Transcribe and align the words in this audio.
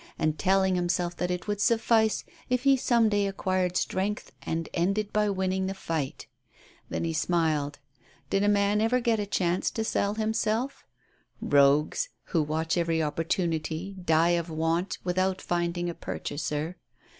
71 0.17 0.27
and 0.29 0.39
telling 0.39 0.73
himself 0.73 1.15
that 1.17 1.29
it 1.29 1.47
would 1.47 1.61
suffice 1.61 2.23
if 2.49 2.63
he 2.63 2.75
some 2.75 3.07
day 3.07 3.27
acquired 3.27 3.77
strength 3.77 4.31
and 4.41 4.67
ended 4.73 5.13
by 5.13 5.29
winning 5.29 5.67
the 5.67 5.75
fight. 5.75 6.25
Then 6.89 7.03
he 7.03 7.13
smiled. 7.13 7.77
Did 8.31 8.41
a 8.41 8.47
man 8.49 8.81
ever 8.81 8.99
get 8.99 9.19
a 9.19 9.27
chance 9.27 9.69
to 9.69 9.83
sell 9.83 10.15
himself? 10.15 10.87
Kogues, 11.39 12.09
who 12.29 12.41
watch 12.41 12.77
every 12.77 13.03
opportunity, 13.03 13.93
die 14.03 14.29
of 14.29 14.49
want, 14.49 14.97
without 15.03 15.39
finding 15.39 15.87
a 15.87 15.93
purchaser. 15.93 16.77